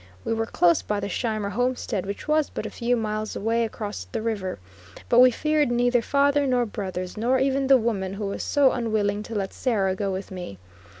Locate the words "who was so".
8.15-8.71